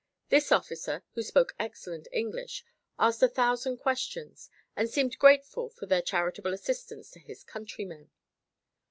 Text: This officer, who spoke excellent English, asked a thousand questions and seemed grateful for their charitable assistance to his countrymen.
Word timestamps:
This 0.29 0.51
officer, 0.51 1.03
who 1.13 1.21
spoke 1.21 1.53
excellent 1.59 2.07
English, 2.11 2.65
asked 2.97 3.21
a 3.21 3.27
thousand 3.27 3.77
questions 3.77 4.49
and 4.75 4.89
seemed 4.89 5.19
grateful 5.19 5.69
for 5.69 5.85
their 5.85 6.01
charitable 6.01 6.55
assistance 6.55 7.11
to 7.11 7.19
his 7.19 7.43
countrymen. 7.43 8.09